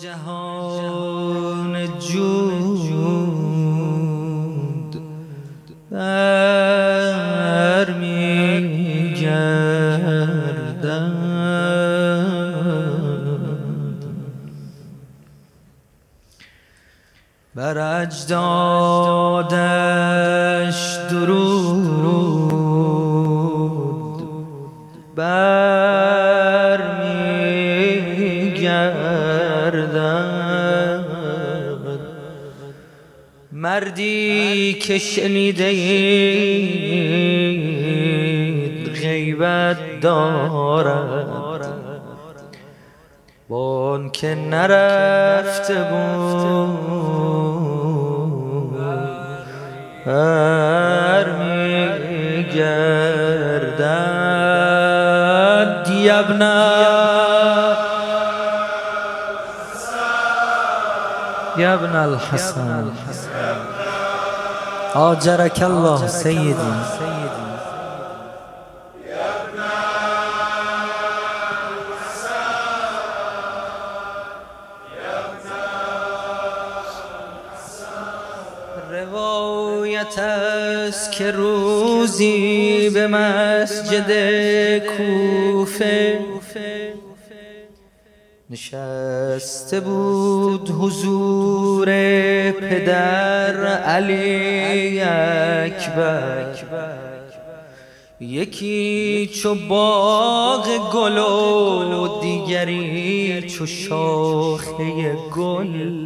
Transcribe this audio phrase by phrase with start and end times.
[0.00, 2.51] جهان جود
[33.54, 36.92] مردی که شنیده اید
[38.88, 41.66] غیبت دارد.
[43.48, 46.82] بان که نرفته بود
[50.06, 52.72] هر میگردد.
[56.02, 56.72] یبنا
[61.56, 62.92] یبن الحسن.
[64.94, 66.54] آجرک الله سیدی.
[78.90, 84.08] روایت است که روزی به مسجد
[84.78, 86.31] کوفه
[88.52, 91.86] نشسته بود حضور
[92.50, 96.54] پدر علی اکبر.
[98.20, 106.02] یکی چو باغ گل و دیگری چو شاخه گل.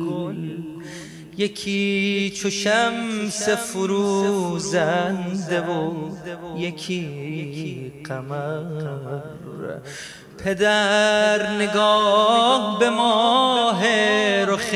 [1.38, 4.80] یکی چو شمس فروزنده
[5.60, 5.92] و
[6.58, 8.76] یکی قمر.
[10.44, 13.86] پدر نگاه به ماه
[14.44, 14.74] رخ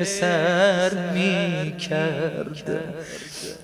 [0.00, 2.80] پسر می کرد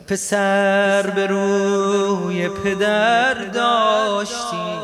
[0.08, 4.80] پسر به روی پدر داشتی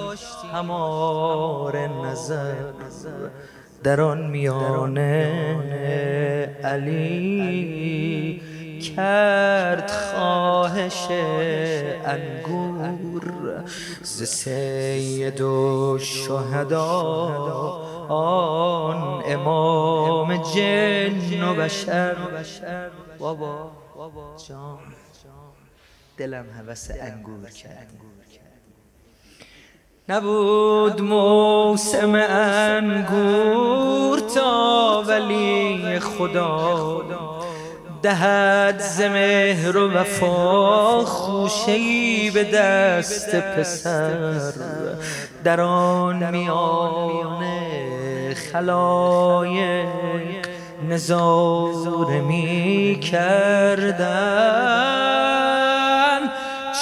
[0.55, 2.55] همار نظر.
[3.83, 5.31] در آن میانه
[6.65, 8.43] علی
[8.97, 11.07] کرد خواهش
[12.07, 13.06] انگور.
[14.03, 16.87] ز سید و شهدا
[18.09, 22.17] آن امام جن و بشر.
[23.19, 23.71] بابا
[24.49, 24.79] جان
[26.17, 27.91] دلم هوس انگور کرد.
[30.09, 37.36] نبود موسم انگور تا ولی خدا.
[38.03, 44.53] دهد ز مهر و وفا خوشه‌ای به دست پسر.
[45.45, 47.67] در آن میانه
[48.53, 49.87] خلایق
[50.89, 54.07] نظاره می کردن.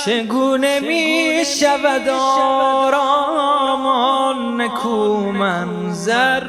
[0.04, 6.42] چگونه می شود آرام آن نکو منظر؟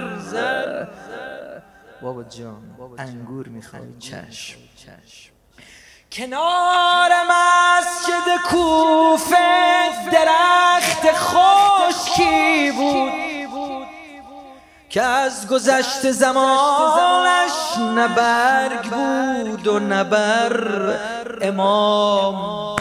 [2.02, 2.65] بابا جان.
[2.98, 4.58] انگور می‌خوای چشم.
[6.12, 13.26] کنار مسجد کوفه درخت خشکی بود؟
[14.90, 22.76] که از گذشت زمانش نه برگ بود و نه بر امام.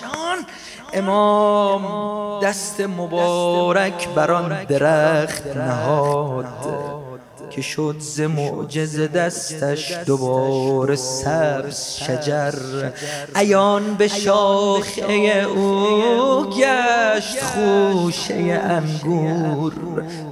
[0.00, 0.46] جان.
[0.92, 7.15] امام دست مبارک بر آن درخت نهاد.
[7.56, 12.52] که شد ز معجز دستش دوباره سبز شجر.
[13.34, 19.72] عیان به شاخه او گشت خوشه انگور.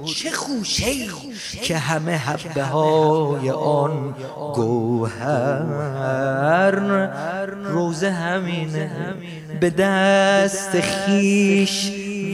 [0.05, 0.85] چه خوشه
[1.61, 4.15] که همه حبه های آن
[4.53, 5.65] گوهر.
[7.63, 9.15] روزه همینه
[9.59, 11.91] به دست خیش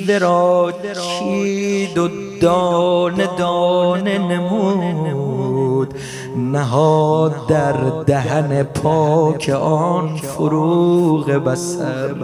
[0.08, 5.93] ورا چید و دانه دانه نمود.
[6.38, 7.73] نهاد در
[8.05, 12.16] دهن پاک آن فروغ بسر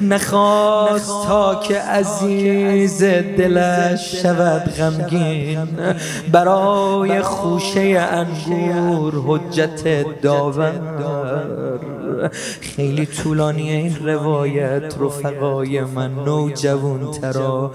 [0.00, 5.68] نخواست تا که عزیز دلش شود غمگین.
[6.32, 10.72] برای خوشه انگور حجت داور.
[12.60, 17.72] خیلی طولانی این روایت رفقای من نوجوان ترا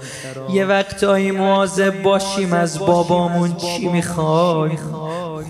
[0.52, 4.70] یه وقتایی مواظب باشیم از بابامون چی می‌خوای.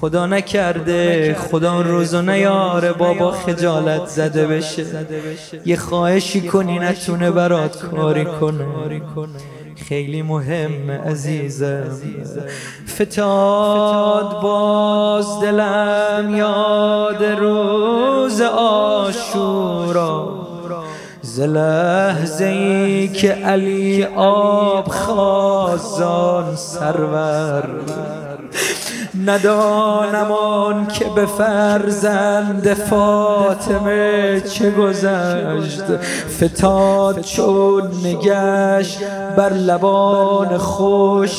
[0.00, 4.86] خدا نکرده خدا روزو نیاره بابا خجالت زده بشه.
[5.64, 8.66] یه خواهشی کنی نتونه برات کاری کنه.
[9.88, 11.84] خیلی مهم عزیزم.
[12.88, 20.39] فتاد باز دلم یاد روز آشورا
[21.34, 27.64] ز لحظه ای که علی آب خازان سرور.
[29.26, 30.32] ندانم
[30.86, 35.82] که به فرزند فاطمه چه گذشت.
[36.40, 38.98] فتاد چون نگشت
[39.36, 40.60] بر لبان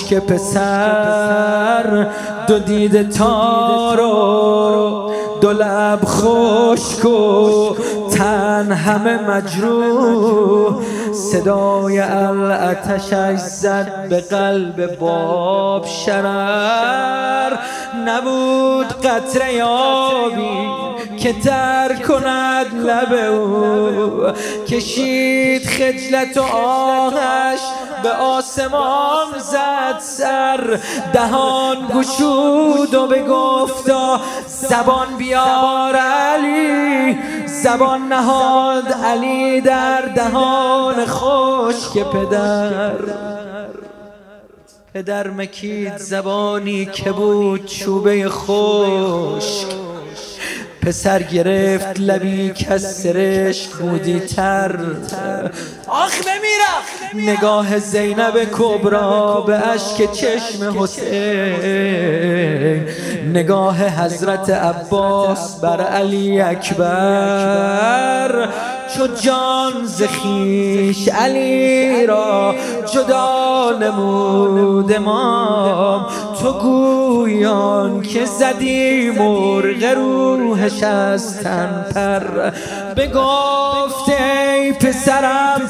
[0.10, 2.08] که پسر.
[2.48, 5.12] دو دید تارو
[5.42, 7.76] دو لب خشک و
[8.22, 10.84] تن همه مجروح.
[11.14, 17.58] صدای الاتشش زد به قلب باب شرر.
[18.06, 20.70] نبود قطره یابی
[21.18, 24.24] که تر کند لب او.
[24.68, 27.60] کشید خجلت و آهش
[28.04, 30.80] به آسمان زد سر.
[31.14, 37.18] دهان گشود و به گفتا زبان بیار علی.
[37.64, 42.96] زبان نهاد علی در دهان خشک پدر.
[44.94, 49.81] پدر مکید زبانی که بود چوبه خشک.
[50.82, 54.76] پسر گرفت لبی که سرشک بودی تر
[55.88, 56.84] آخ بمیرم.
[57.30, 61.12] نگاه زینب کبرا به اشک چشم حسین.
[63.34, 67.82] نگاه حضرت عباس بر علی اکبر.
[68.98, 72.56] چو جان زخیش علی را
[72.94, 74.94] جدا نمود.
[74.94, 76.06] امام.
[76.42, 82.50] تو گویان که زدی مرغ روحش از تن پر.
[82.96, 85.62] بگفت ای پسرم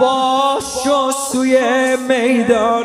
[0.00, 1.58] باش و سوی
[2.08, 2.84] میدان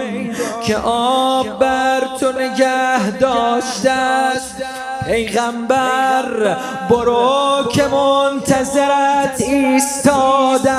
[0.64, 4.56] که آب بر تو نگه داشته است
[5.06, 6.58] پیغمبر
[6.90, 10.78] برو که منتظرت ایستادن.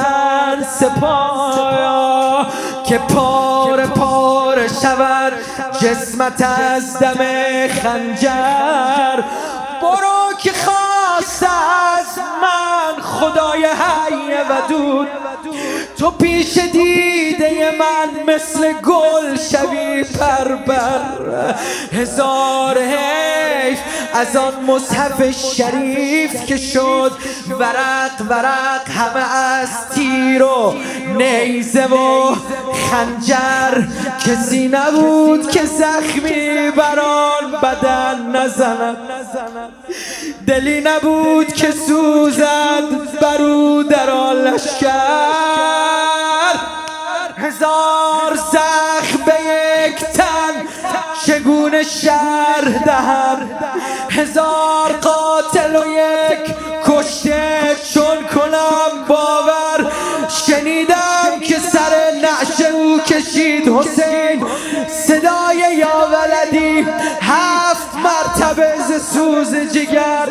[0.81, 2.47] سپایا
[2.87, 5.33] که پار پار شود.
[5.81, 7.19] جسمت از دم
[7.69, 9.23] خنجر.
[9.83, 15.09] برو که خواست از من خدای حی ودود
[15.99, 21.55] تو پیش دیده من مثل گل شوی پربر.
[21.93, 23.79] هزار حیف
[24.15, 27.13] از آن مصحف شریف که شد
[27.59, 30.75] ورق ورق همه از تیر و
[31.19, 32.35] نیزه و
[32.91, 33.87] خنجر.
[34.27, 38.97] کسی نبود که زخمی بران بدن نزند.
[40.49, 44.59] دلی نبود که سوزد برو در آن
[47.37, 50.69] هزار زخم به یک تن
[51.27, 53.51] چگونه شهر دهم
[54.11, 56.55] هزار قاتل و یک
[56.87, 59.93] کشته چون کنم باور.
[60.29, 64.47] شنیدم که سر نعش او کشید حسین.
[65.07, 66.87] صدای یا ولدی
[69.13, 70.29] سوز جگر.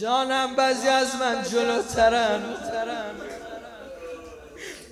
[0.00, 2.40] جانم بعضی از من جلوترن.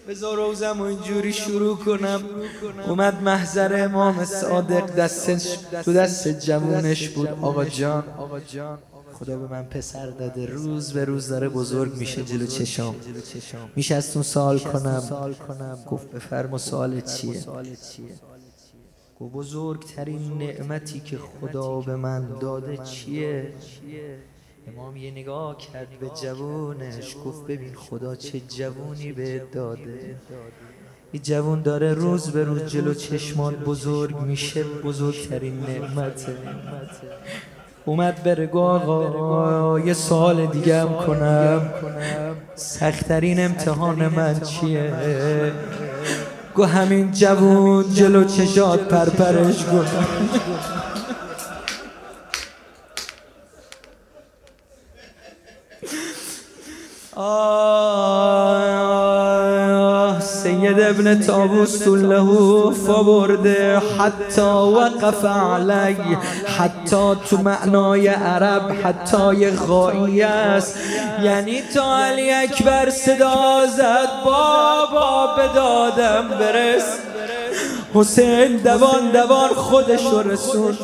[0.08, 2.23] بذار روزم اینجوری شروع کنم.
[2.88, 7.28] اومد محضر امام صادق دستش تو دست جمونش بود.
[7.42, 8.04] آقا جان
[9.12, 10.47] خدا به من پسر داده.
[10.47, 12.95] روز به روز داره بزرگ میشه جلو چشام.
[13.76, 15.78] میشه از تون سوال کنم.
[15.90, 17.42] گفت بفرما سوال چیه؟
[19.20, 23.52] گفت بزرگترین نعمتی که خدا به من داده چیه؟
[24.68, 30.16] امام یه نگاه کرد به جوونش گفت ببین خدا چه جوونی به داده.
[31.12, 36.26] این جوون داره روز به روز جلو چشمان بزرگ میشه بزرگترین نعمت
[37.85, 41.70] اومد بره گو آقا یه سوال دیگه هم کنم.
[42.54, 44.92] سختترین امتحان من چیه؟
[46.57, 49.65] گو همین جوون جلو چشات پرپرش
[57.17, 58.17] آه
[60.21, 64.41] سید ابن تابوس له فبرده حتی
[64.77, 65.97] وقف علی
[66.59, 70.79] حتی تو معنای عرب حتی غایی است.
[71.23, 76.99] یعنی تا علی اکبر صدا زد بابا به دادم برس.
[77.94, 80.78] حسین دوان دوان خودش رو رسوند.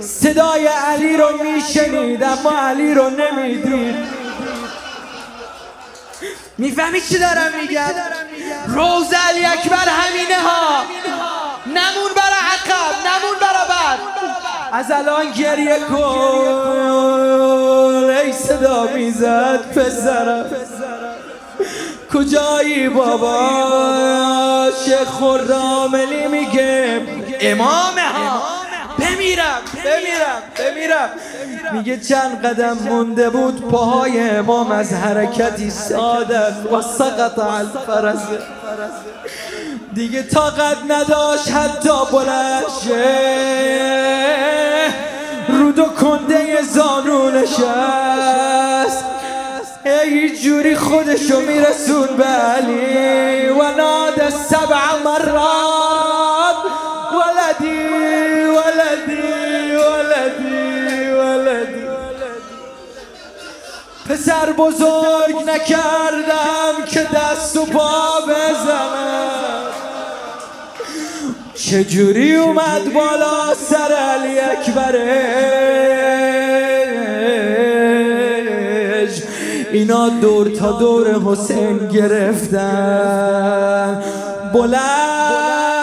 [0.00, 3.96] صدای علی رو میشنید اما علی رو نمی‌دید.
[6.58, 7.90] می‌فهمی چی دارم میگم؟
[8.66, 10.82] روز علی اکبر همینه ها.
[11.66, 12.10] نمون
[14.72, 17.16] از الان گریه کن
[18.24, 20.46] ای صدا می‌زد پسرم.
[22.14, 27.00] کجایی بابا؟ شیخ خراملی میگه.
[27.40, 28.42] امام ها.
[28.98, 31.10] بمیرم بمیرم بمیرم.
[31.72, 38.18] میگه چند قدم مونده بود پاهای امام از حرکتی سادن و سقط الفرس.
[39.94, 43.04] دیگه طاقت نداشت حتی بلشه
[45.76, 49.04] رود و کنده زانونش است
[49.84, 53.48] ای جوری خودشو میرسون به علی.
[53.48, 56.56] و ناد سبع مرات.
[57.12, 57.88] ولدی
[58.44, 61.86] ولدی ولدی ولدی.
[64.08, 69.26] پسر بزرگ نکردم که دست و پا بزنم.
[71.54, 75.25] چجوری اومد بالا سر علی اکبرش
[79.76, 83.22] اینا دور تا دور حسین گرفتن.
[84.54, 85.80] بلند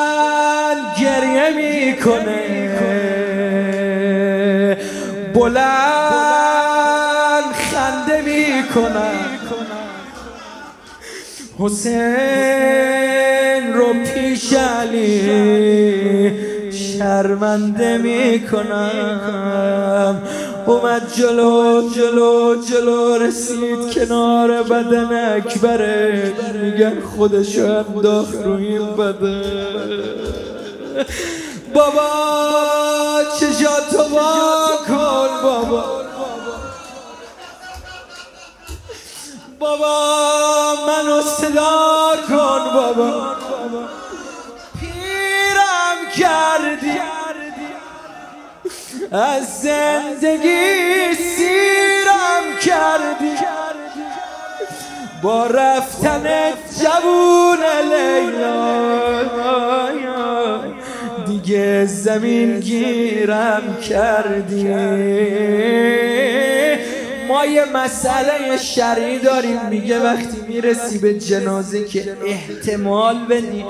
[1.02, 2.44] گریه می‌کنه.
[5.34, 6.34] بلند
[7.72, 9.20] خنده می‌کنن
[11.60, 12.04] حسین
[13.74, 16.32] رو پیش علی
[16.72, 18.64] شرمنده می‌کنم.
[20.68, 26.34] اومد جلو جلو جلو رسید کنار بدن اکبره.
[26.54, 30.04] میگن خودشو انداخت رو این بدن.
[31.74, 32.10] بابا
[33.40, 34.04] چشاتو
[34.88, 35.84] کن بابا.
[39.60, 43.36] بابا منو صدا کن بابا.
[44.80, 47.23] پیرم کردی.
[49.14, 53.36] از زندگی سیرم کردی.
[55.22, 56.24] با رفتن
[56.80, 59.24] جوون لیلا.
[61.28, 64.68] دیگه زمین گیرم کردی.
[67.46, 69.60] یه مسئله شرعی داریم.
[69.70, 73.66] میگه وقتی می‌رسی به جنازه که احتمال بدی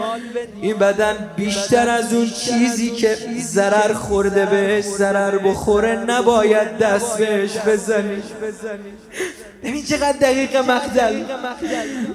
[0.62, 7.58] این بدن بیشتر از اون چیزی که ضرر خورده بهش ضرر بخوره نباید دست بهش
[7.58, 8.24] بزنی.
[9.64, 11.24] ببین چقدر دقیق مقدل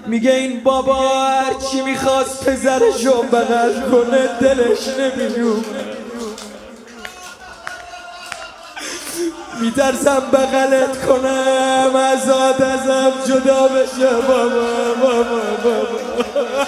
[0.06, 5.97] میگه این بابا هرچی می‌خواست پزرشو بغل کنه دلش نمیومه
[9.60, 14.10] میترسم بغلت کنم از ازم جدا بشه.
[14.28, 14.58] بابا
[15.02, 16.64] بابا بابا.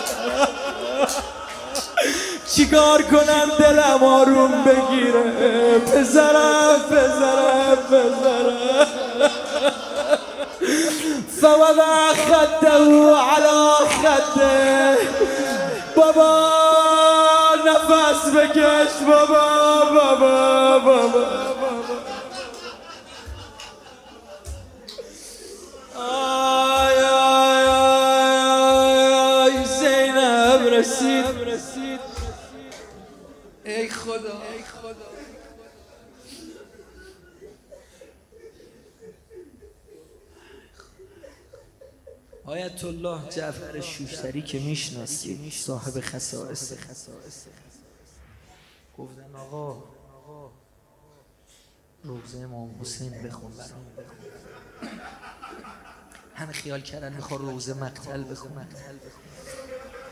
[2.54, 8.90] چیکار کنم دلم آروم بگیره؟ پسرم پسرم پسرم.
[11.40, 12.70] فوضع خده
[13.14, 14.98] على خده.
[15.96, 16.50] بابا
[17.66, 18.92] نفس بکش.
[19.06, 19.44] بابا
[19.94, 21.59] بابا بابا.
[31.06, 32.00] رسید.
[33.64, 35.10] ای خدا ای خدا.
[42.44, 46.72] آیت الله جعفر شوشتری که می‌شناسی صاحب خصائص.
[48.98, 49.82] گفتن آقا
[52.04, 53.52] روزه امام حسین بخون
[56.34, 58.66] همه خیال کردن می‌خواد روزه مقتل بخون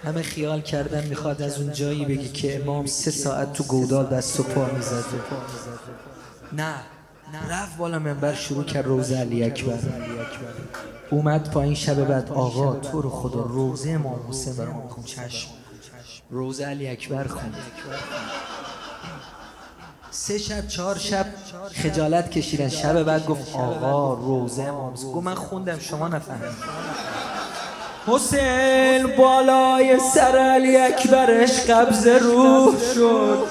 [0.05, 4.41] همه خیال کردن می‌خواد از اون جایی بگی که امام سه ساعت تو گودال دست
[4.41, 5.05] و پا می‌زد
[6.53, 6.75] نه
[7.51, 9.79] رفت بالا منبر شروع کرد روزه علی اکبر.
[11.11, 15.05] اومد پایین شب بعد آقا تو رو خدا روزه امام حسین برام بخون.
[15.05, 15.49] چشم.
[16.31, 17.55] روزه علی اکبر خون.
[20.11, 21.27] سه شب چهار شب
[21.73, 22.69] خجالت کشیدن.
[22.69, 26.57] شب بعد گفت آقا روزه امام گفت من خوندم شما نفهمید.
[28.11, 33.47] حسین بالای سر علی اکبرش قبض روح شد.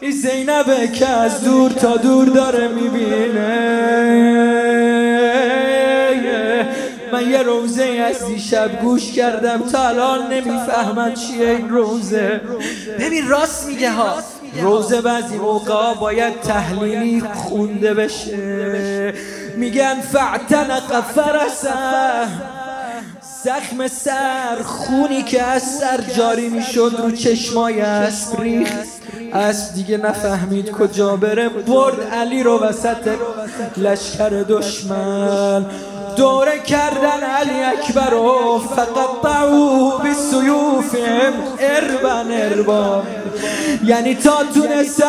[0.00, 3.66] این زینبه که از دور تا دور داره می‌بینه.
[7.12, 12.40] من یه روزه از دیشب گوش کردم تا الان نمی‌فهمم چیه این روزه.
[12.98, 14.14] ببین راست میگه ها
[14.62, 18.95] روزه بعضی موقع باید تحلیلی خونده بشه.
[19.56, 21.68] میگن فعتنق فرسه
[23.44, 28.72] زخم سر خونی که از سر جاری می‌شد رو چشمای اسب ریخت.
[29.32, 31.48] اسب دیگه نفهمید کجا بره.
[31.48, 33.08] برد علی رو وسط
[33.76, 35.66] لشکر دشمن.
[36.16, 43.02] دوره کردن علی اکبر و فقط طعو بی سیوفم اربن اربا
[43.84, 45.06] یعنی تا تونستن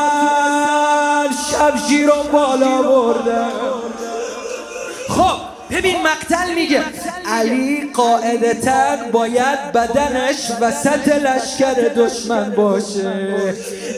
[1.51, 1.73] شب
[2.07, 3.76] رو بالا بردن.
[5.77, 6.81] ببین مقتل میگه.
[7.25, 13.55] علی قاعدتا باید بدنش وسط لشکر دشمن باشه.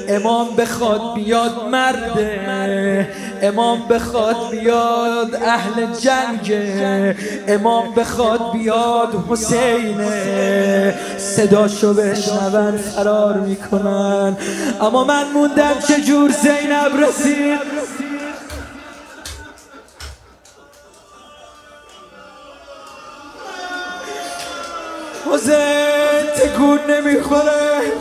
[0.10, 3.08] امام بخواد بیاد مرده.
[3.42, 6.54] امام بخواد بیاد اهل جنگ
[7.48, 10.96] امام بخواد بیاد حسینه.
[11.18, 14.38] صداشو بشنون فرار می‌کنن.
[14.82, 17.60] اما من موندم چجور زینب رسید.
[26.90, 27.94] نمی‌خوره.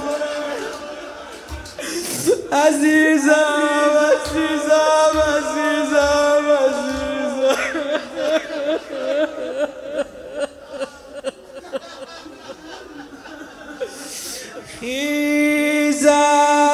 [2.53, 3.63] عزیزم
[4.09, 6.45] عزیزم عزیزم
[14.81, 16.68] عزیزم.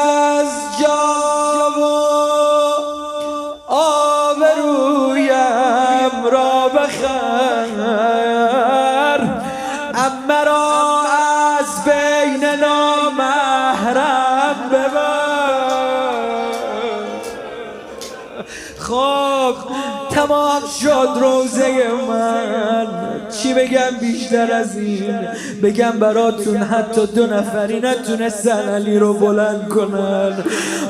[20.81, 22.87] شد روزه من.
[23.31, 25.29] چی بگم بیشتر از این؟
[25.63, 30.45] بگم براتون حتی دو نفری نتونستن علی رو بلند کنن.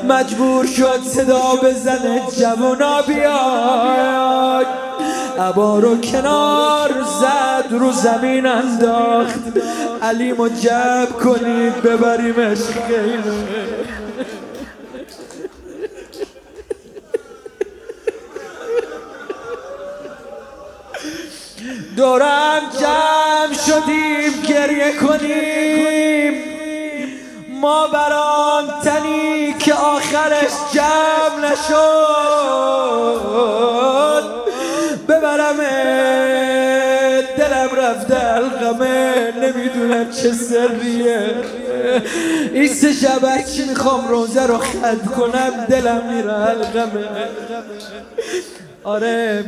[0.09, 4.67] مجبور شد صدا بزنه جوونا بیاد.
[5.39, 9.41] عبا رو کنار زد رو زمین انداخت.
[10.03, 13.84] علی مجب کنید ببریمش خیمه
[21.97, 26.35] دورم جمع شدیم گریه کنیم.
[27.61, 31.85] ما برام تنی که آخرش جمع نشد.
[35.09, 35.57] ببرم
[37.37, 41.35] دلم رفته القمه نمی‌دونم چه سریه.
[42.55, 47.05] این سه شبه چی می‌خوام روزه رو خد کنم؟ دلم میره القمه
[48.85, 49.45] آره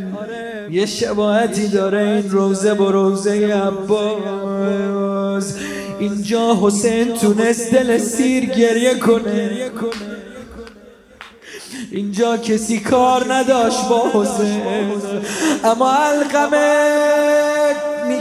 [0.70, 5.54] یه شباهتی داره این روزه با روزه عباس.
[5.98, 9.70] اینجا حسین تونست دل سیر گریه کنه.
[11.90, 14.62] اینجا کسی کار نداشت با حسین.
[15.64, 17.15] اما القمه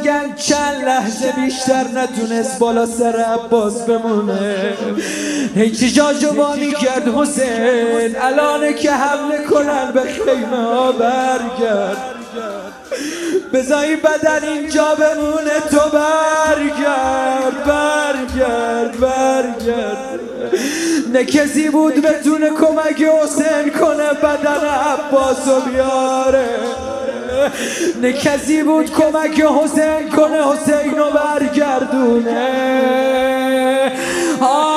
[0.05, 4.73] میگن چند لحظه بیشتر نتونست بالا سر عباس بمونه.
[5.55, 11.97] هیچی جاجو با می‌کرد حسین؟ الان که حمله کنن به خیمه ها برگرد.
[13.53, 20.19] بزایی بدن اینجا بمونه تو برگرد برگرد برگرد.
[21.13, 26.49] نه کسی بود بتونه کمک حسین کنه بدن عباس و بیاره.
[28.01, 32.45] نه کسی بود کمک حسین کنه حسین رو برگردونه.
[34.41, 34.74] آه.